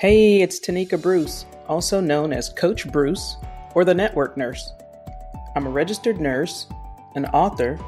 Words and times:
Hey, 0.00 0.40
it's 0.40 0.58
Tanika 0.58 0.98
Bruce, 0.98 1.44
also 1.68 2.00
known 2.00 2.32
as 2.32 2.48
Coach 2.48 2.90
Bruce 2.90 3.36
or 3.74 3.84
the 3.84 3.92
Network 3.92 4.34
Nurse. 4.34 4.72
I'm 5.54 5.66
a 5.66 5.70
registered 5.70 6.18
nurse, 6.18 6.66
an 7.16 7.26
author, 7.26 7.78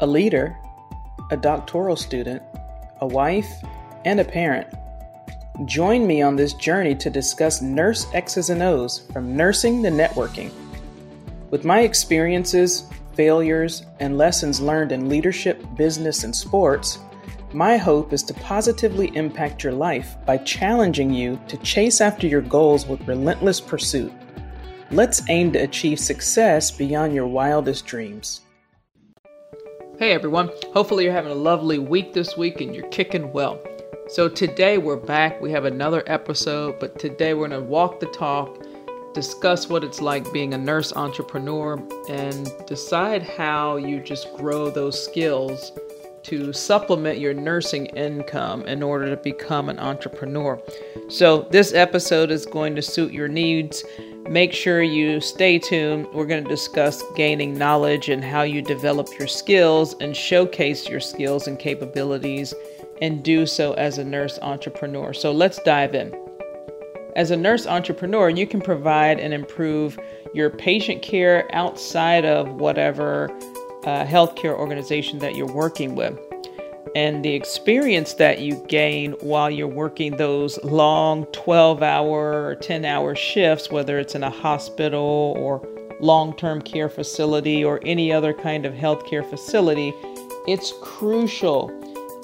a 0.00 0.06
leader, 0.06 0.58
a 1.30 1.38
doctoral 1.38 1.96
student, 1.96 2.42
a 3.00 3.06
wife, 3.06 3.48
and 4.04 4.20
a 4.20 4.26
parent. 4.26 4.68
Join 5.64 6.06
me 6.06 6.20
on 6.20 6.36
this 6.36 6.52
journey 6.52 6.94
to 6.96 7.08
discuss 7.08 7.62
nurse 7.62 8.06
X's 8.12 8.50
and 8.50 8.62
O's 8.62 8.98
from 9.10 9.34
nursing 9.34 9.82
to 9.84 9.88
networking. 9.88 10.52
With 11.48 11.64
my 11.64 11.80
experiences, 11.80 12.84
failures, 13.18 13.84
and 13.98 14.16
lessons 14.16 14.60
learned 14.60 14.92
in 14.92 15.08
leadership, 15.08 15.60
business, 15.76 16.22
and 16.22 16.34
sports, 16.34 17.00
my 17.52 17.76
hope 17.76 18.12
is 18.12 18.22
to 18.22 18.32
positively 18.34 19.10
impact 19.16 19.64
your 19.64 19.72
life 19.72 20.14
by 20.24 20.36
challenging 20.36 21.12
you 21.12 21.36
to 21.48 21.56
chase 21.56 22.00
after 22.00 22.28
your 22.28 22.40
goals 22.40 22.86
with 22.86 23.08
relentless 23.08 23.60
pursuit. 23.60 24.12
Let's 24.92 25.28
aim 25.28 25.50
to 25.54 25.58
achieve 25.58 25.98
success 25.98 26.70
beyond 26.70 27.12
your 27.12 27.26
wildest 27.26 27.86
dreams. 27.86 28.42
Hey 29.98 30.12
everyone, 30.12 30.52
hopefully 30.72 31.02
you're 31.02 31.12
having 31.12 31.32
a 31.32 31.34
lovely 31.34 31.80
week 31.80 32.12
this 32.12 32.36
week 32.36 32.60
and 32.60 32.72
you're 32.72 32.86
kicking 32.90 33.32
well. 33.32 33.60
So 34.06 34.28
today 34.28 34.78
we're 34.78 34.94
back. 34.94 35.40
We 35.40 35.50
have 35.50 35.64
another 35.64 36.04
episode, 36.06 36.78
but 36.78 37.00
today 37.00 37.34
we're 37.34 37.48
going 37.48 37.62
to 37.62 37.68
walk 37.68 37.98
the 37.98 38.06
talk, 38.06 38.64
discuss 39.14 39.68
what 39.68 39.84
it's 39.84 40.00
like 40.00 40.32
being 40.32 40.54
a 40.54 40.58
nurse 40.58 40.92
entrepreneur, 40.92 41.82
and 42.08 42.50
decide 42.66 43.22
how 43.22 43.76
you 43.76 44.00
just 44.00 44.32
grow 44.36 44.70
those 44.70 45.02
skills 45.02 45.72
to 46.24 46.52
supplement 46.52 47.18
your 47.18 47.32
nursing 47.32 47.86
income 47.86 48.62
in 48.66 48.82
order 48.82 49.08
to 49.08 49.16
become 49.16 49.68
an 49.68 49.78
entrepreneur. 49.78 50.60
So, 51.08 51.48
this 51.50 51.72
episode 51.72 52.30
is 52.30 52.44
going 52.44 52.74
to 52.76 52.82
suit 52.82 53.12
your 53.12 53.28
needs. 53.28 53.82
Make 54.28 54.52
sure 54.52 54.82
you 54.82 55.20
stay 55.22 55.58
tuned. 55.58 56.06
We're 56.12 56.26
going 56.26 56.44
to 56.44 56.50
discuss 56.50 57.02
gaining 57.16 57.56
knowledge 57.56 58.10
and 58.10 58.22
how 58.22 58.42
you 58.42 58.60
develop 58.60 59.08
your 59.18 59.28
skills 59.28 59.94
and 60.00 60.14
showcase 60.14 60.86
your 60.86 61.00
skills 61.00 61.46
and 61.46 61.58
capabilities 61.58 62.52
and 63.00 63.22
do 63.22 63.46
so 63.46 63.72
as 63.74 63.96
a 63.96 64.04
nurse 64.04 64.38
entrepreneur. 64.42 65.14
So, 65.14 65.32
let's 65.32 65.58
dive 65.62 65.94
in. 65.94 66.27
As 67.16 67.30
a 67.30 67.36
nurse 67.36 67.66
entrepreneur, 67.66 68.30
you 68.30 68.46
can 68.46 68.60
provide 68.60 69.18
and 69.18 69.32
improve 69.32 69.98
your 70.34 70.50
patient 70.50 71.02
care 71.02 71.48
outside 71.54 72.24
of 72.24 72.48
whatever 72.60 73.30
uh, 73.84 74.04
healthcare 74.04 74.56
organization 74.56 75.18
that 75.20 75.34
you're 75.34 75.52
working 75.52 75.94
with. 75.94 76.18
And 76.94 77.24
the 77.24 77.34
experience 77.34 78.14
that 78.14 78.40
you 78.40 78.56
gain 78.68 79.12
while 79.20 79.50
you're 79.50 79.66
working 79.66 80.16
those 80.16 80.62
long 80.64 81.26
12 81.26 81.82
hour 81.82 82.46
or 82.46 82.54
10 82.56 82.84
hour 82.84 83.14
shifts, 83.14 83.70
whether 83.70 83.98
it's 83.98 84.14
in 84.14 84.22
a 84.22 84.30
hospital 84.30 85.34
or 85.36 85.66
long 86.00 86.34
term 86.36 86.62
care 86.62 86.88
facility 86.88 87.64
or 87.64 87.80
any 87.84 88.12
other 88.12 88.32
kind 88.32 88.64
of 88.64 88.72
healthcare 88.74 89.28
facility, 89.28 89.92
it's 90.46 90.72
crucial 90.80 91.70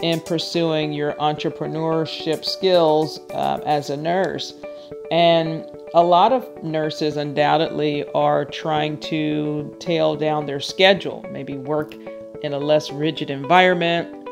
in 0.02 0.20
pursuing 0.20 0.92
your 0.92 1.12
entrepreneurship 1.14 2.44
skills 2.44 3.20
uh, 3.30 3.60
as 3.64 3.90
a 3.90 3.96
nurse. 3.96 4.54
And 5.10 5.68
a 5.94 6.02
lot 6.02 6.32
of 6.32 6.62
nurses 6.62 7.16
undoubtedly 7.16 8.04
are 8.14 8.44
trying 8.44 8.98
to 9.00 9.76
tail 9.78 10.16
down 10.16 10.46
their 10.46 10.60
schedule, 10.60 11.24
maybe 11.30 11.56
work 11.56 11.94
in 12.42 12.52
a 12.52 12.58
less 12.58 12.90
rigid 12.90 13.30
environment 13.30 14.28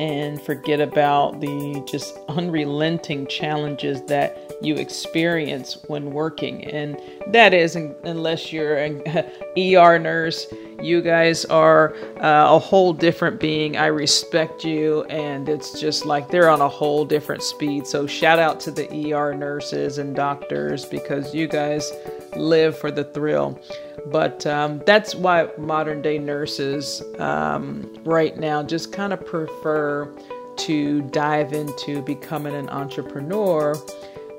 and 0.00 0.40
forget 0.42 0.80
about 0.80 1.40
the 1.40 1.82
just 1.86 2.18
unrelenting 2.28 3.26
challenges 3.26 4.02
that 4.02 4.43
you 4.60 4.76
experience 4.76 5.78
when 5.86 6.12
working. 6.12 6.64
And 6.64 6.98
that 7.28 7.54
is, 7.54 7.76
unless 7.76 8.52
you're 8.52 8.76
an 8.76 9.02
ER 9.58 9.98
nurse, 9.98 10.46
you 10.82 11.00
guys 11.00 11.44
are 11.46 11.94
uh, 12.20 12.54
a 12.54 12.58
whole 12.58 12.92
different 12.92 13.40
being. 13.40 13.76
I 13.76 13.86
respect 13.86 14.64
you, 14.64 15.04
and 15.04 15.48
it's 15.48 15.80
just 15.80 16.04
like 16.04 16.28
they're 16.28 16.50
on 16.50 16.60
a 16.60 16.68
whole 16.68 17.04
different 17.04 17.42
speed. 17.42 17.86
So, 17.86 18.06
shout 18.06 18.38
out 18.38 18.60
to 18.60 18.70
the 18.70 19.14
ER 19.14 19.34
nurses 19.34 19.98
and 19.98 20.14
doctors 20.14 20.84
because 20.84 21.34
you 21.34 21.46
guys 21.46 21.92
live 22.36 22.76
for 22.76 22.90
the 22.90 23.04
thrill. 23.04 23.60
But 24.06 24.46
um, 24.46 24.82
that's 24.84 25.14
why 25.14 25.48
modern 25.56 26.02
day 26.02 26.18
nurses 26.18 27.02
um, 27.18 27.90
right 28.04 28.36
now 28.36 28.62
just 28.62 28.92
kind 28.92 29.12
of 29.12 29.24
prefer 29.24 30.12
to 30.56 31.02
dive 31.02 31.52
into 31.52 32.02
becoming 32.02 32.54
an 32.54 32.68
entrepreneur 32.68 33.74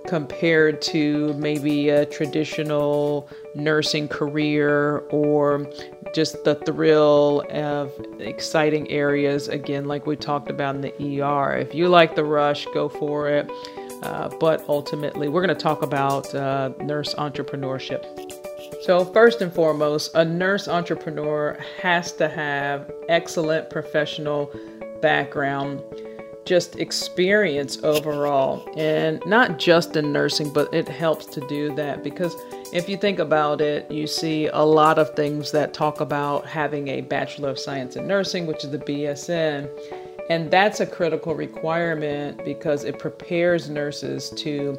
compared 0.05 0.81
to 0.83 1.33
maybe 1.33 1.89
a 1.89 2.05
traditional 2.05 3.29
nursing 3.55 4.07
career 4.07 4.99
or 5.09 5.67
just 6.13 6.43
the 6.43 6.55
thrill 6.55 7.43
of 7.51 7.91
exciting 8.19 8.89
areas? 8.89 9.47
Again 9.47 9.85
like 9.85 10.05
we 10.05 10.15
talked 10.15 10.49
about 10.49 10.75
in 10.75 10.81
the 10.81 11.21
ER 11.21 11.57
if 11.57 11.73
you 11.73 11.87
like 11.87 12.15
the 12.15 12.23
rush 12.23 12.65
go 12.73 12.89
for 12.89 13.29
it. 13.29 13.49
Uh, 14.03 14.29
but 14.39 14.63
ultimately 14.69 15.27
we're 15.29 15.43
going 15.43 15.55
to 15.55 15.61
talk 15.61 15.81
about 15.81 16.33
uh, 16.35 16.69
nurse 16.79 17.15
entrepreneurship. 17.15 18.03
So, 18.81 19.03
first 19.03 19.41
and 19.41 19.51
foremost, 19.51 20.13
a 20.13 20.23
nurse 20.23 20.67
entrepreneur 20.67 21.57
has 21.81 22.11
to 22.13 22.27
have 22.27 22.91
excellent 23.09 23.69
professional 23.69 24.51
background, 25.01 25.81
just 26.45 26.77
experience 26.77 27.77
overall, 27.83 28.67
and 28.77 29.21
not 29.25 29.59
just 29.59 29.95
in 29.95 30.13
nursing, 30.13 30.51
but 30.53 30.73
it 30.73 30.87
helps 30.87 31.25
to 31.25 31.41
do 31.47 31.73
that 31.75 32.03
because 32.03 32.35
if 32.73 32.89
you 32.89 32.97
think 32.97 33.19
about 33.19 33.61
it, 33.61 33.89
you 33.89 34.07
see 34.07 34.47
a 34.47 34.61
lot 34.61 34.99
of 34.99 35.15
things 35.15 35.51
that 35.51 35.73
talk 35.73 36.01
about 36.01 36.45
having 36.45 36.87
a 36.89 37.01
Bachelor 37.01 37.49
of 37.49 37.59
Science 37.59 37.95
in 37.95 38.07
Nursing, 38.07 38.45
which 38.47 38.63
is 38.63 38.71
the 38.71 38.79
BSN. 38.79 39.69
And 40.29 40.49
that's 40.49 40.79
a 40.79 40.85
critical 40.85 41.35
requirement 41.35 42.43
because 42.43 42.83
it 42.83 42.97
prepares 42.97 43.69
nurses 43.69 44.29
to 44.31 44.77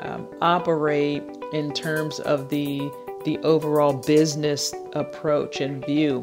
um, 0.00 0.26
operate 0.40 1.22
in 1.52 1.72
terms 1.72 2.20
of 2.20 2.48
the 2.48 2.90
the 3.24 3.38
overall 3.38 3.92
business 3.92 4.72
approach 4.94 5.60
and 5.60 5.84
view. 5.84 6.22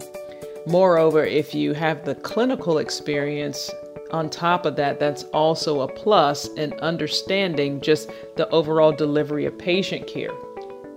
Moreover, 0.66 1.24
if 1.24 1.53
you 1.53 1.74
have 1.74 2.06
the 2.06 2.16
clinical 2.16 2.79
experience 2.79 3.69
on 4.11 4.29
top 4.29 4.66
of 4.66 4.75
that, 4.75 5.00
that's 5.00 5.23
also 5.25 5.81
a 5.81 5.88
plus 5.88 6.47
in 6.53 6.73
understanding 6.79 7.81
just 7.81 8.09
the 8.35 8.50
overall 8.50 8.91
delivery 8.91 9.45
of 9.45 9.57
patient 9.57 10.07
care. 10.07 10.31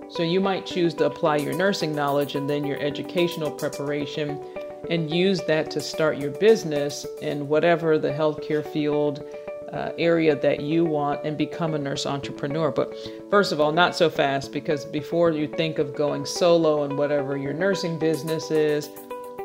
So 0.09 0.23
you 0.23 0.39
might 0.39 0.65
choose 0.65 0.93
to 0.95 1.05
apply 1.05 1.37
your 1.37 1.53
nursing 1.53 1.95
knowledge 1.95 2.35
and 2.35 2.49
then 2.49 2.65
your 2.65 2.79
educational 2.79 3.51
preparation 3.51 4.43
and 4.89 5.11
use 5.11 5.41
that 5.41 5.69
to 5.71 5.81
start 5.81 6.17
your 6.17 6.31
business 6.31 7.05
in 7.21 7.47
whatever 7.47 7.97
the 7.97 8.11
healthcare 8.11 8.65
field 8.65 9.23
uh, 9.71 9.91
area 9.99 10.35
that 10.35 10.61
you 10.61 10.83
want 10.83 11.23
and 11.23 11.37
become 11.37 11.75
a 11.75 11.77
nurse 11.77 12.05
entrepreneur. 12.05 12.71
But 12.71 12.95
first 13.29 13.51
of 13.51 13.61
all, 13.61 13.71
not 13.71 13.95
so 13.95 14.09
fast 14.09 14.51
because 14.51 14.85
before 14.85 15.31
you 15.31 15.47
think 15.47 15.77
of 15.77 15.95
going 15.95 16.25
solo 16.25 16.83
and 16.83 16.97
whatever 16.97 17.37
your 17.37 17.53
nursing 17.53 17.99
business 17.99 18.49
is, 18.49 18.89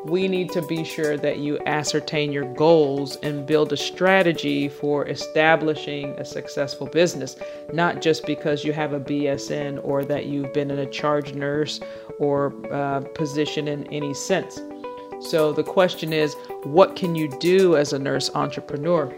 we 0.05 0.27
need 0.27 0.51
to 0.51 0.61
be 0.61 0.83
sure 0.83 1.17
that 1.17 1.39
you 1.39 1.57
ascertain 1.65 2.31
your 2.31 2.45
goals 2.53 3.15
and 3.17 3.47
build 3.47 3.73
a 3.73 3.77
strategy 3.77 4.69
for 4.69 5.07
establishing 5.07 6.11
a 6.19 6.25
successful 6.25 6.85
business, 6.85 7.37
not 7.73 8.01
just 8.03 8.23
because 8.27 8.63
you 8.63 8.71
have 8.71 8.93
a 8.93 8.99
BSN 8.99 9.79
or 9.83 10.05
that 10.05 10.27
you've 10.27 10.53
been 10.53 10.69
in 10.69 10.77
a 10.77 10.85
charge 10.85 11.33
nurse 11.33 11.79
or 12.19 12.53
uh, 12.71 12.99
position 13.15 13.67
in 13.67 13.87
any 13.87 14.13
sense. 14.13 14.61
So 15.21 15.51
the 15.51 15.63
question 15.63 16.13
is, 16.13 16.35
what 16.63 16.95
can 16.95 17.15
you 17.15 17.27
do 17.39 17.75
as 17.75 17.91
a 17.91 17.97
nurse 17.97 18.29
entrepreneur? 18.35 19.11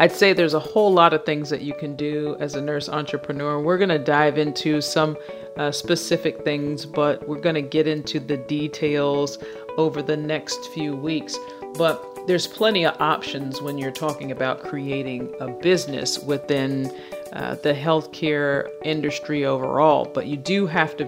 I'd 0.00 0.12
say 0.12 0.32
there's 0.32 0.54
a 0.54 0.60
whole 0.60 0.90
lot 0.90 1.12
of 1.12 1.26
things 1.26 1.50
that 1.50 1.60
you 1.60 1.74
can 1.74 1.94
do 1.94 2.34
as 2.40 2.54
a 2.54 2.60
nurse 2.62 2.88
entrepreneur. 2.88 3.60
We're 3.60 3.76
going 3.76 3.90
to 3.90 3.98
dive 3.98 4.38
into 4.38 4.80
some 4.80 5.14
uh, 5.58 5.70
specific 5.70 6.42
things, 6.42 6.86
but 6.86 7.28
we're 7.28 7.38
going 7.38 7.56
to 7.56 7.60
get 7.60 7.86
into 7.86 8.18
the 8.18 8.38
details 8.38 9.36
over 9.76 10.00
the 10.00 10.16
next 10.16 10.68
few 10.72 10.96
weeks. 10.96 11.38
But 11.74 12.02
there's 12.26 12.46
plenty 12.46 12.86
of 12.86 12.98
options 12.98 13.60
when 13.60 13.76
you're 13.76 13.90
talking 13.90 14.32
about 14.32 14.62
creating 14.62 15.34
a 15.38 15.48
business 15.48 16.18
within 16.18 16.90
uh, 17.34 17.56
the 17.56 17.74
healthcare 17.74 18.70
industry 18.82 19.44
overall. 19.44 20.06
But 20.06 20.28
you 20.28 20.38
do 20.38 20.66
have 20.66 20.96
to 20.96 21.04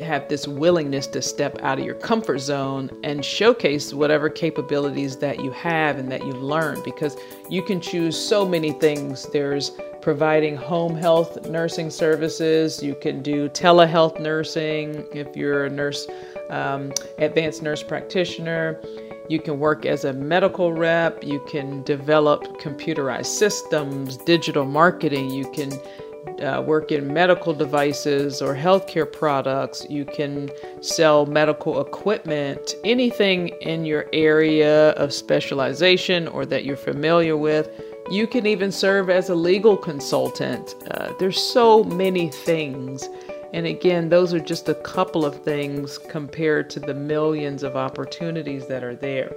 have 0.00 0.28
this 0.28 0.46
willingness 0.46 1.06
to 1.08 1.20
step 1.20 1.58
out 1.62 1.78
of 1.78 1.84
your 1.84 1.94
comfort 1.94 2.38
zone 2.38 2.90
and 3.02 3.24
showcase 3.24 3.92
whatever 3.92 4.28
capabilities 4.28 5.16
that 5.18 5.42
you 5.42 5.50
have 5.50 5.98
and 5.98 6.10
that 6.10 6.24
you've 6.24 6.42
learned 6.42 6.82
because 6.84 7.16
you 7.50 7.62
can 7.62 7.80
choose 7.80 8.16
so 8.16 8.46
many 8.46 8.72
things. 8.72 9.26
There's 9.32 9.72
providing 10.00 10.56
home 10.56 10.96
health 10.96 11.48
nursing 11.48 11.90
services, 11.90 12.82
you 12.82 12.94
can 12.94 13.22
do 13.22 13.48
telehealth 13.48 14.20
nursing 14.20 15.04
if 15.12 15.36
you're 15.36 15.66
a 15.66 15.70
nurse, 15.70 16.06
um, 16.50 16.92
advanced 17.18 17.62
nurse 17.62 17.82
practitioner. 17.82 18.80
You 19.28 19.40
can 19.40 19.60
work 19.60 19.86
as 19.86 20.04
a 20.04 20.12
medical 20.12 20.72
rep, 20.72 21.22
you 21.22 21.40
can 21.48 21.82
develop 21.84 22.42
computerized 22.60 23.26
systems, 23.26 24.16
digital 24.16 24.64
marketing, 24.64 25.30
you 25.30 25.50
can 25.52 25.70
uh, 26.42 26.62
work 26.62 26.92
in 26.92 27.12
medical 27.12 27.52
devices 27.52 28.42
or 28.42 28.54
healthcare 28.54 29.10
products. 29.10 29.86
You 29.88 30.04
can 30.04 30.50
sell 30.80 31.26
medical 31.26 31.80
equipment, 31.80 32.74
anything 32.84 33.48
in 33.60 33.84
your 33.84 34.06
area 34.12 34.90
of 34.90 35.12
specialization 35.12 36.28
or 36.28 36.46
that 36.46 36.64
you're 36.64 36.76
familiar 36.76 37.36
with. 37.36 37.68
You 38.10 38.26
can 38.26 38.46
even 38.46 38.72
serve 38.72 39.10
as 39.10 39.28
a 39.28 39.34
legal 39.34 39.76
consultant. 39.76 40.74
Uh, 40.90 41.12
there's 41.18 41.40
so 41.40 41.84
many 41.84 42.30
things. 42.30 43.08
And 43.52 43.66
again, 43.66 44.08
those 44.08 44.32
are 44.32 44.40
just 44.40 44.68
a 44.68 44.74
couple 44.74 45.26
of 45.26 45.42
things 45.44 45.98
compared 45.98 46.70
to 46.70 46.80
the 46.80 46.94
millions 46.94 47.62
of 47.62 47.76
opportunities 47.76 48.66
that 48.68 48.82
are 48.82 48.96
there 48.96 49.34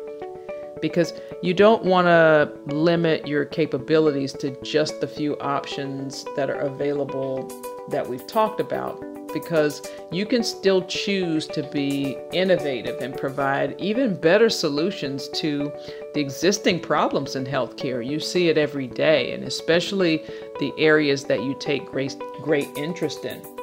because 0.81 1.13
you 1.41 1.53
don't 1.53 1.83
want 1.83 2.07
to 2.07 2.51
limit 2.73 3.27
your 3.27 3.45
capabilities 3.45 4.33
to 4.33 4.51
just 4.61 5.01
the 5.01 5.07
few 5.07 5.37
options 5.39 6.25
that 6.35 6.49
are 6.49 6.59
available 6.59 7.49
that 7.89 8.07
we've 8.07 8.25
talked 8.27 8.59
about 8.59 9.03
because 9.35 9.81
you 10.11 10.25
can 10.25 10.41
still 10.41 10.81
choose 10.85 11.45
to 11.45 11.61
be 11.63 12.17
innovative 12.31 13.01
and 13.01 13.17
provide 13.17 13.75
even 13.81 14.15
better 14.15 14.49
solutions 14.49 15.27
to 15.27 15.71
the 16.13 16.21
existing 16.21 16.79
problems 16.79 17.35
in 17.35 17.45
healthcare. 17.45 18.05
You 18.05 18.21
see 18.21 18.47
it 18.47 18.57
every 18.57 18.87
day, 18.87 19.33
and 19.33 19.43
especially 19.43 20.23
the 20.61 20.71
areas 20.77 21.25
that 21.25 21.43
you 21.43 21.53
take 21.59 21.85
great, 21.87 22.15
great 22.41 22.69
interest 22.77 23.25
in. 23.25 23.54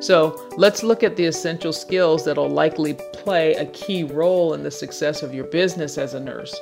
So 0.00 0.48
let's 0.56 0.82
look 0.82 1.02
at 1.02 1.16
the 1.16 1.26
essential 1.26 1.72
skills 1.72 2.24
that'll 2.24 2.48
likely 2.48 2.94
play 3.12 3.54
a 3.54 3.66
key 3.66 4.04
role 4.04 4.54
in 4.54 4.62
the 4.62 4.70
success 4.70 5.22
of 5.22 5.34
your 5.34 5.44
business 5.44 5.98
as 5.98 6.14
a 6.14 6.20
nurse. 6.20 6.54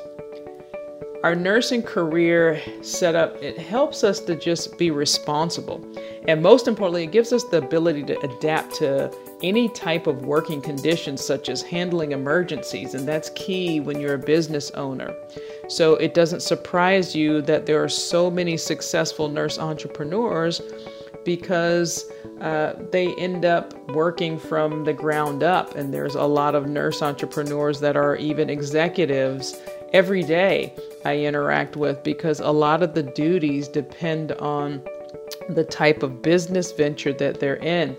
Our 1.24 1.34
nursing 1.34 1.82
career 1.82 2.62
setup, 2.82 3.42
it 3.42 3.58
helps 3.58 4.04
us 4.04 4.20
to 4.20 4.36
just 4.36 4.78
be 4.78 4.90
responsible. 4.90 5.84
And 6.28 6.40
most 6.40 6.68
importantly, 6.68 7.04
it 7.04 7.10
gives 7.10 7.32
us 7.32 7.42
the 7.44 7.58
ability 7.58 8.04
to 8.04 8.20
adapt 8.20 8.76
to 8.76 9.12
any 9.42 9.68
type 9.70 10.06
of 10.06 10.24
working 10.24 10.62
conditions, 10.62 11.24
such 11.24 11.48
as 11.48 11.62
handling 11.62 12.12
emergencies. 12.12 12.94
And 12.94 13.08
that's 13.08 13.30
key 13.30 13.80
when 13.80 13.98
you're 14.00 14.14
a 14.14 14.18
business 14.18 14.70
owner. 14.72 15.12
So 15.68 15.94
it 15.96 16.14
doesn't 16.14 16.42
surprise 16.42 17.16
you 17.16 17.42
that 17.42 17.66
there 17.66 17.82
are 17.82 17.88
so 17.88 18.30
many 18.30 18.56
successful 18.56 19.28
nurse 19.28 19.58
entrepreneurs 19.58 20.60
because 21.24 22.10
uh, 22.40 22.74
they 22.90 23.14
end 23.16 23.44
up 23.44 23.74
working 23.90 24.38
from 24.38 24.84
the 24.84 24.92
ground 24.92 25.42
up. 25.42 25.74
And 25.74 25.92
there's 25.92 26.14
a 26.14 26.24
lot 26.24 26.54
of 26.54 26.68
nurse 26.68 27.02
entrepreneurs 27.02 27.80
that 27.80 27.96
are 27.96 28.16
even 28.16 28.50
executives 28.50 29.56
every 29.92 30.22
day 30.22 30.74
I 31.04 31.18
interact 31.18 31.76
with 31.76 32.02
because 32.02 32.40
a 32.40 32.50
lot 32.50 32.82
of 32.82 32.94
the 32.94 33.02
duties 33.02 33.68
depend 33.68 34.32
on 34.32 34.82
the 35.48 35.64
type 35.64 36.02
of 36.02 36.22
business 36.22 36.72
venture 36.72 37.12
that 37.14 37.40
they're 37.40 37.56
in. 37.56 37.96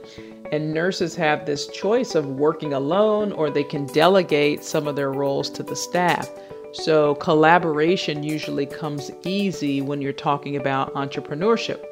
And 0.51 0.73
nurses 0.73 1.15
have 1.15 1.45
this 1.45 1.67
choice 1.67 2.15
of 2.15 2.25
working 2.25 2.73
alone 2.73 3.31
or 3.33 3.49
they 3.49 3.63
can 3.63 3.85
delegate 3.87 4.63
some 4.63 4.87
of 4.87 4.95
their 4.95 5.11
roles 5.11 5.49
to 5.51 5.63
the 5.63 5.75
staff. 5.75 6.29
So, 6.73 7.15
collaboration 7.15 8.23
usually 8.23 8.65
comes 8.65 9.09
easy 9.23 9.81
when 9.81 10.01
you're 10.01 10.13
talking 10.13 10.57
about 10.57 10.93
entrepreneurship. 10.93 11.83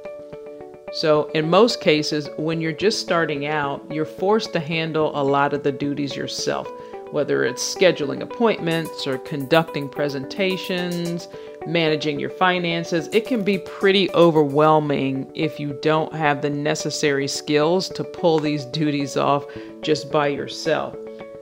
So, 0.95 1.25
in 1.33 1.49
most 1.49 1.81
cases, 1.81 2.29
when 2.37 2.61
you're 2.61 2.71
just 2.71 3.01
starting 3.01 3.47
out, 3.47 3.83
you're 3.91 4.05
forced 4.05 4.53
to 4.53 4.61
handle 4.61 5.11
a 5.13 5.21
lot 5.21 5.51
of 5.51 5.61
the 5.61 5.71
duties 5.73 6.15
yourself, 6.15 6.69
whether 7.11 7.43
it's 7.43 7.61
scheduling 7.61 8.21
appointments 8.21 9.05
or 9.05 9.17
conducting 9.17 9.89
presentations, 9.89 11.27
managing 11.67 12.17
your 12.17 12.29
finances. 12.29 13.09
It 13.11 13.27
can 13.27 13.43
be 13.43 13.57
pretty 13.57 14.09
overwhelming 14.11 15.29
if 15.35 15.59
you 15.59 15.77
don't 15.81 16.13
have 16.15 16.41
the 16.41 16.49
necessary 16.49 17.27
skills 17.27 17.89
to 17.89 18.05
pull 18.05 18.39
these 18.39 18.63
duties 18.79 19.17
off 19.17 19.43
just 19.81 20.09
by 20.09 20.27
yourself. 20.27 20.95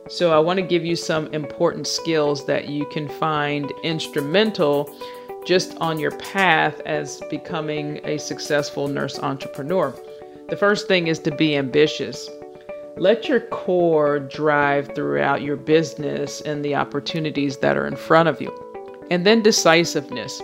So, 0.09 0.33
I 0.33 0.39
want 0.39 0.57
to 0.57 0.65
give 0.65 0.83
you 0.83 0.95
some 0.95 1.27
important 1.27 1.85
skills 1.85 2.43
that 2.47 2.69
you 2.69 2.87
can 2.87 3.07
find 3.07 3.71
instrumental 3.83 4.91
just 5.45 5.75
on 5.77 5.99
your 5.99 6.11
path 6.17 6.79
as 6.85 7.21
becoming 7.29 7.99
a 8.03 8.17
successful 8.17 8.87
nurse 8.87 9.19
entrepreneur. 9.19 9.93
The 10.49 10.57
first 10.57 10.87
thing 10.87 11.07
is 11.07 11.19
to 11.19 11.31
be 11.31 11.55
ambitious. 11.55 12.29
Let 12.97 13.27
your 13.27 13.41
core 13.41 14.19
drive 14.19 14.93
throughout 14.93 15.41
your 15.41 15.55
business 15.55 16.41
and 16.41 16.63
the 16.63 16.75
opportunities 16.75 17.57
that 17.57 17.77
are 17.77 17.87
in 17.87 17.95
front 17.95 18.29
of 18.29 18.41
you. 18.41 18.51
And 19.09 19.25
then 19.25 19.41
decisiveness. 19.41 20.41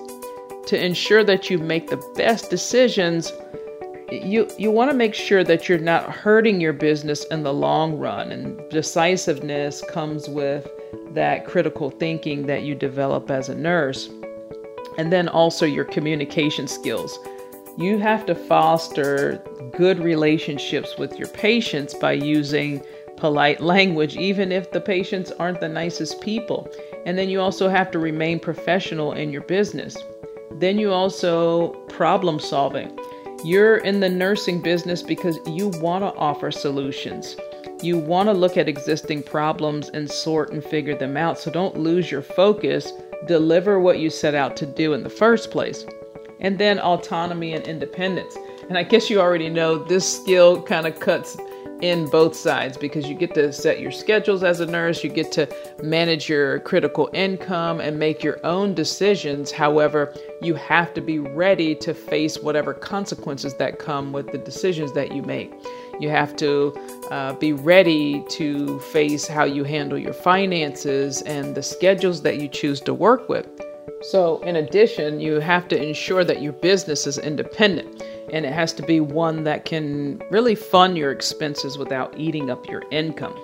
To 0.67 0.83
ensure 0.83 1.23
that 1.23 1.49
you 1.49 1.57
make 1.57 1.89
the 1.89 2.03
best 2.15 2.49
decisions, 2.49 3.31
you 4.11 4.49
you 4.57 4.71
want 4.71 4.89
to 4.91 4.97
make 4.97 5.13
sure 5.13 5.43
that 5.43 5.69
you're 5.69 5.77
not 5.77 6.09
hurting 6.09 6.59
your 6.59 6.73
business 6.73 7.23
in 7.25 7.43
the 7.43 7.53
long 7.53 7.97
run 7.97 8.31
and 8.31 8.59
decisiveness 8.69 9.83
comes 9.89 10.27
with 10.27 10.67
that 11.13 11.45
critical 11.45 11.91
thinking 11.91 12.47
that 12.47 12.63
you 12.63 12.73
develop 12.73 13.29
as 13.29 13.49
a 13.49 13.55
nurse 13.55 14.09
and 14.99 15.13
then 15.13 15.29
also 15.29 15.65
your 15.65 15.85
communication 15.85 16.67
skills. 16.67 17.19
You 17.77 17.99
have 17.99 18.25
to 18.25 18.35
foster 18.35 19.41
good 19.77 19.97
relationships 19.97 20.97
with 20.97 21.17
your 21.17 21.29
patients 21.29 21.93
by 21.93 22.11
using 22.11 22.83
polite 23.15 23.61
language, 23.61 24.17
even 24.17 24.51
if 24.51 24.73
the 24.73 24.81
patients 24.81 25.31
aren't 25.31 25.61
the 25.61 25.69
nicest 25.69 26.19
people. 26.19 26.69
And 27.05 27.17
then 27.17 27.29
you 27.29 27.39
also 27.39 27.69
have 27.69 27.91
to 27.91 27.99
remain 27.99 28.41
professional 28.41 29.13
in 29.13 29.31
your 29.31 29.43
business. 29.43 29.95
Then 30.55 30.77
you 30.77 30.91
also 30.91 31.69
problem 31.87 32.37
solving. 32.37 32.99
You're 33.45 33.77
in 33.77 34.01
the 34.01 34.09
nursing 34.09 34.61
business 34.61 35.01
because 35.01 35.39
you 35.47 35.69
want 35.75 36.03
to 36.03 36.13
offer 36.19 36.51
solutions. 36.51 37.37
You 37.81 37.97
want 37.97 38.27
to 38.27 38.33
look 38.33 38.57
at 38.57 38.67
existing 38.67 39.23
problems 39.23 39.87
and 39.93 40.11
sort 40.11 40.51
and 40.51 40.61
figure 40.61 40.97
them 40.97 41.15
out. 41.15 41.39
So 41.39 41.49
don't 41.49 41.77
lose 41.77 42.11
your 42.11 42.21
focus 42.21 42.91
deliver 43.27 43.79
what 43.79 43.99
you 43.99 44.09
set 44.09 44.35
out 44.35 44.55
to 44.57 44.65
do 44.65 44.93
in 44.93 45.03
the 45.03 45.09
first 45.09 45.51
place. 45.51 45.85
And 46.39 46.57
then 46.57 46.79
autonomy 46.79 47.53
and 47.53 47.65
independence. 47.67 48.37
And 48.69 48.77
I 48.77 48.83
guess 48.83 49.09
you 49.09 49.19
already 49.19 49.49
know 49.49 49.83
this 49.83 50.21
skill 50.21 50.61
kind 50.61 50.87
of 50.87 50.99
cuts 50.99 51.35
in 51.81 52.09
both 52.09 52.35
sides 52.35 52.77
because 52.77 53.07
you 53.07 53.15
get 53.15 53.33
to 53.33 53.53
set 53.53 53.79
your 53.79 53.91
schedules 53.91 54.43
as 54.43 54.59
a 54.59 54.65
nurse, 54.65 55.03
you 55.03 55.09
get 55.09 55.31
to 55.31 55.47
manage 55.81 56.27
your 56.27 56.59
critical 56.59 57.09
income 57.13 57.79
and 57.79 57.97
make 57.97 58.23
your 58.23 58.45
own 58.45 58.73
decisions. 58.73 59.51
However, 59.51 60.13
you 60.41 60.55
have 60.55 60.93
to 60.95 61.01
be 61.01 61.19
ready 61.19 61.75
to 61.75 61.93
face 61.93 62.37
whatever 62.37 62.73
consequences 62.73 63.53
that 63.55 63.79
come 63.79 64.11
with 64.11 64.31
the 64.31 64.37
decisions 64.37 64.91
that 64.93 65.13
you 65.13 65.21
make. 65.21 65.53
You 65.99 66.09
have 66.09 66.35
to 66.37 66.73
uh, 67.11 67.33
be 67.33 67.53
ready 67.53 68.23
to 68.29 68.79
face 68.79 69.27
how 69.27 69.43
you 69.43 69.63
handle 69.63 69.97
your 69.97 70.13
finances 70.13 71.21
and 71.23 71.55
the 71.55 71.63
schedules 71.63 72.21
that 72.21 72.39
you 72.39 72.47
choose 72.47 72.79
to 72.81 72.93
work 72.93 73.27
with. 73.29 73.47
So, 74.01 74.41
in 74.43 74.55
addition, 74.55 75.19
you 75.19 75.39
have 75.39 75.67
to 75.69 75.81
ensure 75.81 76.23
that 76.23 76.41
your 76.41 76.53
business 76.53 77.05
is 77.05 77.17
independent 77.17 78.01
and 78.31 78.45
it 78.45 78.53
has 78.53 78.71
to 78.73 78.83
be 78.83 78.99
one 78.99 79.43
that 79.43 79.65
can 79.65 80.21
really 80.29 80.55
fund 80.55 80.97
your 80.97 81.11
expenses 81.11 81.77
without 81.77 82.17
eating 82.17 82.49
up 82.49 82.67
your 82.69 82.83
income. 82.91 83.35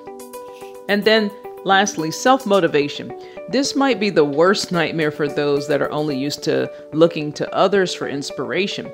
And 0.88 1.04
then, 1.04 1.32
lastly, 1.66 2.12
self 2.12 2.46
motivation. 2.46 3.14
This 3.50 3.76
might 3.76 4.00
be 4.00 4.10
the 4.10 4.24
worst 4.24 4.72
nightmare 4.72 5.12
for 5.12 5.28
those 5.28 5.68
that 5.68 5.82
are 5.82 5.92
only 5.92 6.18
used 6.18 6.44
to 6.44 6.72
looking 6.94 7.34
to 7.34 7.54
others 7.54 7.94
for 7.94 8.08
inspiration. 8.08 8.90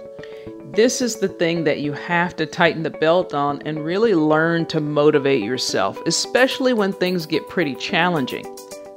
This 0.74 1.02
is 1.02 1.18
the 1.18 1.28
thing 1.28 1.66
that 1.66 1.82
you 1.82 1.92
have 1.92 2.34
to 2.38 2.46
tighten 2.46 2.84
the 2.84 2.90
belt 2.90 3.34
on 3.34 3.62
and 3.64 3.84
really 3.84 4.16
learn 4.16 4.66
to 4.68 4.80
motivate 4.80 5.44
yourself, 5.44 6.00
especially 6.06 6.72
when 6.72 6.94
things 6.94 7.26
get 7.26 7.50
pretty 7.50 7.76
challenging. 7.76 8.46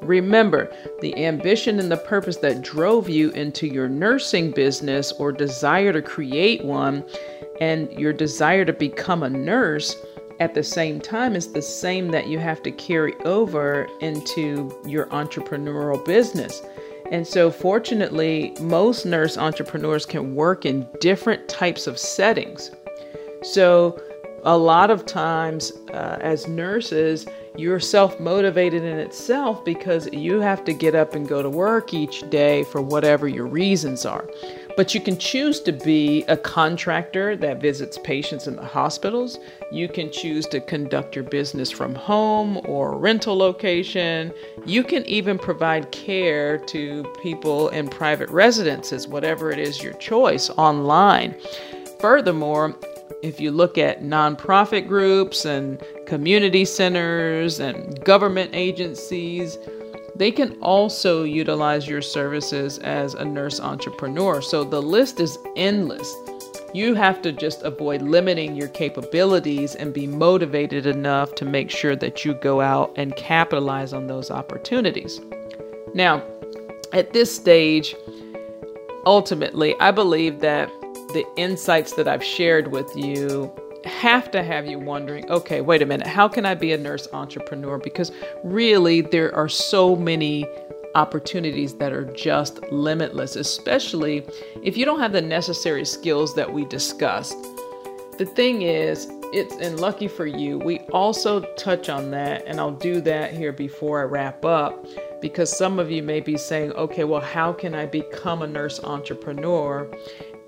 Remember, 0.01 0.73
the 1.01 1.17
ambition 1.25 1.81
and 1.81 1.91
the 1.91 1.97
purpose 1.97 2.37
that 2.37 2.63
drove 2.63 3.09
you 3.09 3.31
into 3.31 3.67
your 3.67 3.89
nursing 3.89 4.53
business 4.53 5.11
or 5.19 5.33
desire 5.33 5.93
to 5.93 6.01
create 6.01 6.65
one 6.65 7.05
and 7.61 7.91
your 7.95 8.13
desire 8.13 8.65
to 8.65 8.73
become 8.73 9.25
a 9.25 9.31
nurse 9.31 9.97
at 10.39 10.55
the 10.55 10.63
same 10.63 11.01
time 11.01 11.35
is 11.35 11.53
the 11.53 11.63
same 11.63 12.09
that 12.11 12.29
you 12.29 12.39
have 12.39 12.63
to 12.63 12.71
carry 12.71 13.15
over 13.25 13.89
into 14.01 14.73
your 14.87 15.07
entrepreneurial 15.07 16.05
business. 16.05 16.63
And 17.11 17.27
so, 17.27 17.51
fortunately, 17.51 18.55
most 18.61 19.05
nurse 19.05 19.37
entrepreneurs 19.37 20.07
can 20.07 20.35
work 20.35 20.65
in 20.65 20.87
different 21.01 21.49
types 21.49 21.87
of 21.87 21.99
settings. 21.99 22.71
So, 23.43 24.01
a 24.45 24.57
lot 24.57 24.91
of 24.91 25.07
times, 25.07 25.73
uh, 25.93 26.19
as 26.21 26.47
nurses, 26.49 27.27
you're 27.57 27.81
self 27.81 28.19
motivated 28.19 28.83
in 28.83 28.99
itself 28.99 29.65
because 29.65 30.09
you 30.13 30.41
have 30.41 30.65
to 30.65 30.73
get 30.73 30.95
up 30.95 31.15
and 31.15 31.29
go 31.29 31.43
to 31.43 31.49
work 31.49 31.95
each 31.95 32.29
day 32.31 32.65
for 32.65 32.83
whatever 32.83 33.29
your 33.29 33.47
reasons 33.47 34.05
are. 34.05 34.29
But 34.77 34.95
you 34.95 35.01
can 35.01 35.17
choose 35.19 35.61
to 35.61 35.73
be 35.73 36.25
a 36.25 36.37
contractor 36.37 37.37
that 37.37 37.61
visits 37.61 37.99
patients 37.99 38.49
in 38.49 38.57
the 38.57 38.65
hospitals. 38.65 39.39
You 39.71 39.89
can 39.89 40.11
choose 40.11 40.47
to 40.47 40.61
conduct 40.61 41.15
your 41.15 41.25
business 41.25 41.71
from 41.71 41.95
home 41.95 42.61
or 42.65 42.99
rental 42.99 43.37
location. 43.37 44.33
You 44.67 44.83
can 44.83 45.05
even 45.07 45.39
provide 45.39 45.93
care 45.93 46.59
to 46.59 47.05
people 47.23 47.69
in 47.69 47.89
private 47.89 48.31
residences, 48.31 49.07
whatever 49.07 49.51
it 49.51 49.61
is 49.61 49.83
your 49.83 49.95
choice, 49.95 50.51
online. 50.51 51.37
Furthermore, 52.01 52.77
if 53.23 53.41
you 53.41 53.53
look 53.53 53.79
at 53.79 54.03
nonprofit 54.03 54.89
groups 54.89 55.45
and 55.45 55.83
community 56.07 56.65
centers 56.65 57.61
and 57.61 58.05
government 58.05 58.51
agencies, 58.53 59.57
they 60.17 60.31
can 60.31 60.57
also 60.61 61.25
utilize 61.25 61.89
your 61.89 62.03
services 62.03 62.79
as 62.79 63.15
a 63.15 63.25
nurse 63.25 63.61
entrepreneur. 63.61 64.41
So 64.41 64.65
the 64.65 64.81
list 64.81 65.21
is 65.21 65.39
endless. 65.57 66.15
You 66.73 66.95
have 66.95 67.23
to 67.23 67.33
just 67.33 67.63
avoid 67.63 68.03
limiting 68.03 68.57
your 68.57 68.69
capabilities 68.69 69.75
and 69.75 69.93
be 69.93 70.07
motivated 70.07 70.87
enough 70.87 71.35
to 71.37 71.45
make 71.45 71.71
sure 71.71 71.97
that 71.97 72.25
you 72.25 72.35
go 72.35 72.61
out 72.61 72.93
and 72.97 73.15
capitalize 73.17 73.93
on 73.93 74.07
those 74.07 74.31
opportunities. 74.31 75.21
Now, 75.95 76.23
at 76.93 77.13
this 77.13 77.35
stage, 77.35 77.95
ultimately, 79.07 79.75
I 79.81 79.91
believe 79.91 80.41
that 80.41 80.69
the 81.13 81.25
insights 81.37 81.93
that 81.93 82.09
I've 82.09 82.25
shared 82.25 82.73
with 82.73 82.91
you 82.97 83.53
have 83.85 84.31
to 84.31 84.43
have 84.43 84.67
you 84.67 84.79
wondering 84.79 85.31
okay, 85.31 85.61
wait 85.61 85.83
a 85.83 85.87
minute, 85.87 86.07
how 86.07 86.29
can 86.29 86.47
I 86.47 86.55
be 86.55 86.73
a 86.73 86.79
nurse 86.79 87.09
entrepreneur? 87.13 87.79
Because 87.79 88.13
really, 88.43 89.01
there 89.01 89.35
are 89.35 89.49
so 89.49 89.97
many 89.97 90.47
opportunities 90.95 91.75
that 91.75 91.93
are 91.93 92.05
just 92.13 92.63
limitless, 92.71 93.37
especially 93.37 94.25
if 94.63 94.77
you 94.77 94.85
don't 94.85 95.01
have 95.01 95.13
the 95.13 95.21
necessary 95.21 95.85
skills 95.85 96.35
that 96.35 96.53
we 96.53 96.65
discussed. 96.67 97.37
The 98.19 98.27
thing 98.27 98.63
is, 98.63 99.09
it's 99.33 99.57
and 99.57 99.81
lucky 99.81 100.07
for 100.07 100.27
you, 100.27 100.59
we 100.59 100.79
also 100.93 101.41
touch 101.55 101.89
on 101.89 102.13
that, 102.13 102.45
and 102.47 102.61
I'll 102.61 102.71
do 102.71 103.01
that 103.01 103.35
here 103.35 103.53
before 103.53 104.01
I 104.01 104.05
wrap 104.05 104.45
up 104.45 104.87
because 105.21 105.57
some 105.57 105.79
of 105.79 105.91
you 105.91 106.03
may 106.03 106.21
be 106.21 106.37
saying, 106.37 106.73
okay, 106.73 107.05
well, 107.05 107.21
how 107.21 107.53
can 107.53 107.75
I 107.75 107.87
become 107.87 108.43
a 108.43 108.47
nurse 108.47 108.79
entrepreneur? 108.85 109.91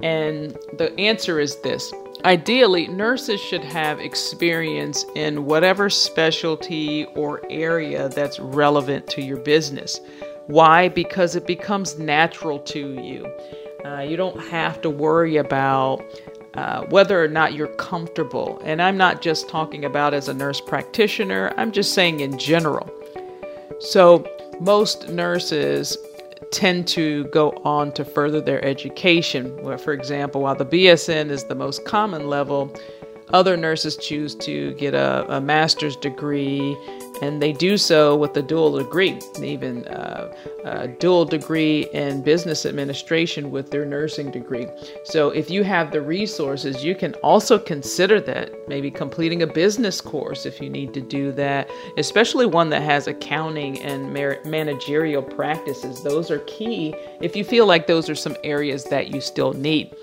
And 0.03 0.57
the 0.77 0.95
answer 0.99 1.41
is 1.41 1.57
this 1.63 1.93
Ideally, 2.27 2.89
nurses 2.89 3.41
should 3.41 3.63
have 3.63 4.01
experience 4.01 5.05
in 5.15 5.45
whatever 5.45 5.89
specialty 5.89 7.05
or 7.15 7.41
area 7.49 8.09
that's 8.09 8.41
relevant 8.41 9.07
to 9.11 9.23
your 9.23 9.37
business. 9.37 10.01
Why? 10.49 10.89
Because 10.89 11.37
it 11.37 11.47
becomes 11.47 12.01
natural 12.01 12.59
to 12.59 13.01
you. 13.01 13.33
Uh, 13.85 14.01
you 14.01 14.17
don't 14.17 14.41
have 14.49 14.81
to 14.81 14.91
worry 14.91 15.37
about 15.37 16.05
uh, 16.55 16.85
whether 16.87 17.23
or 17.23 17.29
not 17.29 17.55
you're 17.55 17.69
comfortable. 17.77 18.61
And 18.65 18.83
I'm 18.83 18.97
not 18.97 19.23
just 19.23 19.49
talking 19.49 19.85
about 19.85 20.13
as 20.13 20.29
a 20.29 20.35
nurse 20.35 20.61
practitioner, 20.61 21.55
I'm 21.57 21.71
just 21.71 21.95
saying 21.95 22.19
in 22.19 22.41
general. 22.41 22.91
So, 23.79 24.29
most 24.59 25.09
nurses 25.11 25.97
tend 26.51 26.87
to 26.89 27.25
go 27.25 27.51
on 27.65 27.93
to 27.93 28.05
further 28.05 28.41
their 28.41 28.65
education. 28.65 29.63
Where, 29.63 29.79
for 29.79 29.93
example, 29.93 30.43
while 30.43 30.55
the 30.55 30.67
BSN 30.67 31.31
is 31.31 31.45
the 31.45 31.55
most 31.55 31.85
common 31.85 32.29
level, 32.29 32.75
other 33.33 33.57
nurses 33.57 33.97
choose 33.97 34.35
to 34.37 34.73
get 34.75 34.95
a, 34.95 35.27
a 35.29 35.41
master's 35.41 35.97
degree 35.97 36.77
and 37.23 37.41
they 37.41 37.53
do 37.53 37.77
so 37.77 38.17
with 38.17 38.37
a 38.37 38.43
dual 38.43 38.77
degree, 38.79 39.19
even 39.41 39.87
uh, 39.89 40.33
a 40.65 40.89
dual 40.89 41.25
degree 41.25 41.89
in 41.93 42.23
business 42.23 42.67
administration 42.67 43.51
with 43.51 43.71
their 43.71 43.85
nursing 43.85 44.31
degree. 44.31 44.67
So, 45.05 45.31
if 45.31 45.51
you 45.51 45.65
have 45.65 45.93
the 45.93 46.03
resources, 46.03 46.85
you 46.85 46.95
can 46.95 47.15
also 47.15 47.59
consider 47.59 48.21
that 48.23 48.69
maybe 48.69 48.91
completing 48.91 49.43
a 49.43 49.47
business 49.47 50.01
course 50.01 50.47
if 50.47 50.61
you 50.61 50.69
need 50.69 50.93
to 50.95 51.01
do 51.01 51.33
that, 51.33 51.71
especially 51.97 52.47
one 52.47 52.71
that 52.71 52.83
has 52.83 53.07
accounting 53.07 53.81
and 53.81 54.13
managerial 54.13 55.23
practices. 55.23 56.03
Those 56.03 56.31
are 56.31 56.41
key 56.41 56.95
if 57.21 57.35
you 57.35 57.45
feel 57.45 57.67
like 57.67 57.87
those 57.87 58.11
are 58.11 58.15
some 58.15 58.37
areas 58.45 58.85
that 58.85 59.09
you 59.09 59.21
still 59.21 59.53
need. 59.53 59.95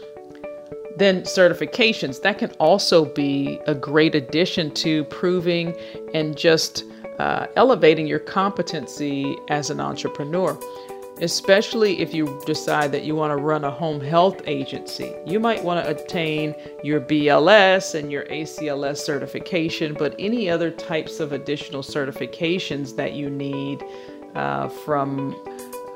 Then 0.98 1.24
certifications, 1.24 2.22
that 2.22 2.38
can 2.38 2.51
also 2.60 3.05
be 3.05 3.60
a 3.65 3.74
great 3.74 4.13
addition 4.13 4.72
to 4.75 5.03
proving 5.05 5.75
and 6.13 6.38
just 6.38 6.84
uh, 7.20 7.48
elevating 7.55 8.08
your 8.08 8.20
competency 8.20 9.38
as 9.50 9.70
an 9.70 9.79
entrepreneur, 9.79 10.58
especially 11.22 12.01
if 12.01 12.13
you 12.13 12.41
decide 12.46 12.91
that 12.91 13.03
you 13.03 13.15
want 13.15 13.32
to 13.32 13.38
run 13.38 13.63
a 13.63 13.72
home 13.72 14.01
health 14.01 14.41
agency. 14.46 15.13
You 15.25 15.39
might 15.39 15.63
want 15.63 15.84
to 15.84 15.91
obtain 15.91 16.55
your 16.84 17.00
BLS 17.00 17.96
and 17.96 18.12
your 18.12 18.25
ACLS 18.25 18.98
certification, 18.98 19.93
but 19.93 20.15
any 20.20 20.50
other 20.50 20.72
types 20.72 21.20
of 21.20 21.32
additional 21.32 21.82
certifications 21.82 22.96
that 22.96 23.13
you 23.13 23.29
need 23.29 23.84
uh, 24.36 24.67
from 24.67 25.36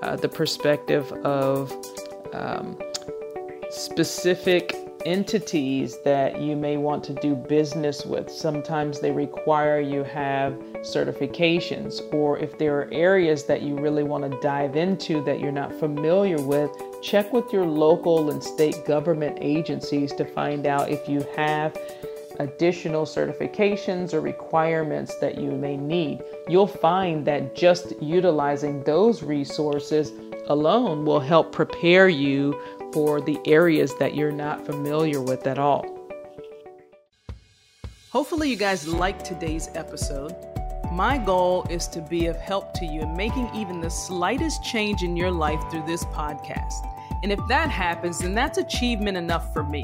uh, 0.02 0.16
the 0.16 0.30
perspective 0.30 1.12
of 1.24 1.72
um, 2.34 2.78
specific 3.70 4.87
entities 5.08 5.98
that 6.04 6.42
you 6.42 6.58
may 6.58 6.76
want 6.76 7.02
to 7.02 7.14
do 7.14 7.34
business 7.34 8.06
with. 8.06 8.30
Sometimes 8.30 9.00
they 9.00 9.10
require 9.10 9.80
you 9.80 10.04
have 10.04 10.52
certifications, 10.82 12.02
or 12.14 12.38
if 12.40 12.58
there 12.58 12.78
are 12.78 12.90
areas 12.92 13.46
that 13.46 13.62
you 13.62 13.76
really 13.80 14.04
want 14.04 14.30
to 14.30 14.40
dive 14.42 14.76
into 14.76 15.24
that 15.24 15.40
you're 15.40 15.50
not 15.50 15.72
familiar 15.80 16.42
with, 16.42 16.70
check 17.02 17.32
with 17.32 17.54
your 17.54 17.66
local 17.66 18.32
and 18.32 18.44
state 18.44 18.86
government 18.86 19.38
agencies 19.40 20.12
to 20.12 20.26
find 20.26 20.68
out 20.68 20.90
if 20.90 21.08
you 21.08 21.26
have 21.38 21.78
additional 22.40 23.06
certifications 23.06 24.14
or 24.14 24.20
requirements 24.20 25.18
that 25.20 25.40
you 25.40 25.52
may 25.52 25.78
need. 25.78 26.22
You'll 26.50 26.68
find 26.68 27.26
that 27.26 27.56
just 27.56 27.94
utilizing 28.02 28.84
those 28.84 29.24
resources 29.24 30.12
alone 30.48 31.06
will 31.06 31.20
help 31.20 31.52
prepare 31.52 32.10
you 32.10 32.60
for 32.98 33.22
the 33.22 33.40
areas 33.46 33.94
that 34.00 34.16
you're 34.16 34.32
not 34.32 34.66
familiar 34.66 35.22
with 35.22 35.46
at 35.46 35.60
all. 35.60 35.86
Hopefully, 38.10 38.50
you 38.50 38.56
guys 38.56 38.88
liked 38.88 39.24
today's 39.24 39.70
episode. 39.76 40.36
My 40.92 41.20
goal 41.20 41.68
is 41.70 41.88
to 41.90 42.02
be 42.02 42.26
of 42.26 42.38
help 42.38 42.74
to 42.74 42.88
you 42.88 43.02
in 43.02 43.16
making 43.16 43.52
even 43.54 43.82
the 43.82 43.90
slightest 43.92 44.64
change 44.64 45.04
in 45.04 45.16
your 45.16 45.30
life 45.30 45.62
through 45.70 45.86
this 45.86 46.06
podcast. 46.06 46.90
And 47.22 47.32
if 47.32 47.40
that 47.50 47.70
happens, 47.70 48.18
then 48.18 48.34
that's 48.34 48.58
achievement 48.58 49.16
enough 49.16 49.54
for 49.54 49.62
me. 49.62 49.84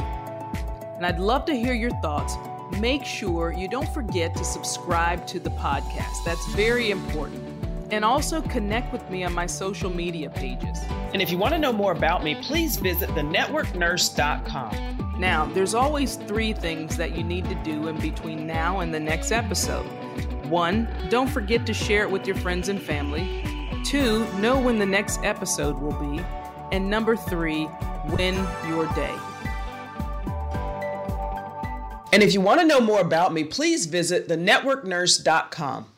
And 0.96 1.06
I'd 1.06 1.20
love 1.20 1.46
to 1.46 1.54
hear 1.54 1.76
your 1.76 1.92
thoughts. 2.02 2.34
Make 2.80 3.06
sure 3.06 3.54
you 3.54 3.68
don't 3.68 3.90
forget 3.90 4.36
to 4.38 4.44
subscribe 4.44 5.28
to 5.28 5.40
the 5.40 5.52
podcast. 5.52 6.26
That's 6.26 6.48
very 6.56 6.90
important 6.90 7.44
and 7.92 8.04
also 8.04 8.42
connect 8.42 8.92
with 8.92 9.08
me 9.12 9.24
on 9.24 9.34
my 9.34 9.46
social 9.46 9.92
media 9.92 10.32
pages. 10.32 10.80
And 11.14 11.22
if 11.22 11.30
you 11.30 11.38
want 11.38 11.54
to 11.54 11.60
know 11.60 11.72
more 11.72 11.92
about 11.92 12.24
me, 12.24 12.36
please 12.42 12.76
visit 12.76 13.08
thenetworknurse.com. 13.12 15.16
Now, 15.20 15.46
there's 15.54 15.76
always 15.76 16.16
three 16.16 16.54
things 16.54 16.98
that 16.98 17.16
you 17.16 17.24
need 17.24 17.46
to 17.46 17.56
do 17.64 17.88
in 17.88 18.00
between 18.00 18.48
now 18.48 18.80
and 18.80 18.92
the 18.92 19.00
next 19.00 19.32
episode. 19.32 19.86
One, 20.48 20.88
don't 21.10 21.30
forget 21.30 21.68
to 21.68 21.74
share 21.74 22.04
it 22.04 22.10
with 22.10 22.26
your 22.26 22.36
friends 22.38 22.68
and 22.68 22.82
family. 22.82 23.44
Two, 23.86 24.26
know 24.40 24.60
when 24.60 24.80
the 24.80 24.86
next 24.86 25.24
episode 25.24 25.78
will 25.78 25.94
be. 25.94 26.24
And 26.72 26.90
number 26.90 27.16
three, 27.16 27.70
win 28.08 28.36
your 28.68 28.88
day. 28.94 29.16
And 32.12 32.24
if 32.24 32.34
you 32.34 32.42
want 32.42 32.60
to 32.60 32.66
know 32.66 32.80
more 32.80 33.02
about 33.02 33.34
me, 33.34 33.44
please 33.44 33.86
visit 33.86 34.28
thenetworknurse.com. 34.28 35.93